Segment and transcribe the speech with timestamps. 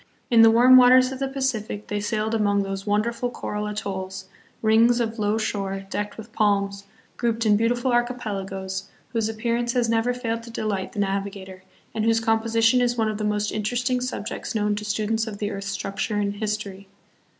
[0.31, 4.27] In the warm waters of the Pacific they sailed among those wonderful coral atolls,
[4.63, 6.85] rings of low shore, decked with palms,
[7.17, 11.61] grouped hi beautiful archipelagoes, whose appearance has never failed to delight the navi gator,
[11.93, 15.37] and whose composition is one of the most interest ing subjects known to students of
[15.37, 16.87] the earth's structure and history.